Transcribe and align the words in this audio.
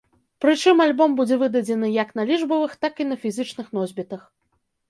Прычым 0.45 0.79
альбом 0.85 1.13
будзе 1.19 1.37
выдадзены 1.43 1.91
як 1.97 2.09
на 2.21 2.27
лічбавых, 2.31 2.71
так 2.87 2.93
і 3.05 3.09
на 3.11 3.15
фізічных 3.27 3.67
носьбітах. 3.81 4.21